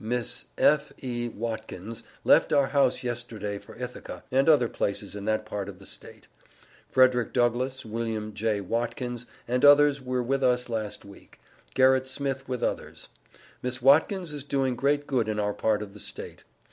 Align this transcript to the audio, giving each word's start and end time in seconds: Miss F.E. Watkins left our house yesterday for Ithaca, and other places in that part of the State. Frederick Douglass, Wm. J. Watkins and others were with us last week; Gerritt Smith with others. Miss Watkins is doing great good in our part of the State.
Miss 0.03 0.45
F.E. 0.57 1.29
Watkins 1.29 2.01
left 2.23 2.51
our 2.51 2.65
house 2.65 3.03
yesterday 3.03 3.59
for 3.59 3.75
Ithaca, 3.75 4.23
and 4.31 4.49
other 4.49 4.67
places 4.67 5.13
in 5.13 5.25
that 5.25 5.45
part 5.45 5.69
of 5.69 5.77
the 5.77 5.85
State. 5.85 6.27
Frederick 6.87 7.33
Douglass, 7.33 7.85
Wm. 7.85 8.33
J. 8.33 8.61
Watkins 8.61 9.27
and 9.47 9.63
others 9.63 10.01
were 10.01 10.23
with 10.23 10.43
us 10.43 10.69
last 10.69 11.05
week; 11.05 11.39
Gerritt 11.75 12.07
Smith 12.07 12.49
with 12.49 12.63
others. 12.63 13.09
Miss 13.61 13.79
Watkins 13.79 14.33
is 14.33 14.43
doing 14.43 14.75
great 14.75 15.05
good 15.05 15.27
in 15.29 15.37
our 15.39 15.53
part 15.53 15.83
of 15.83 15.93
the 15.93 15.99
State. 15.99 16.45